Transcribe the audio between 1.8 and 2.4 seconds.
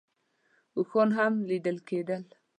کېدل.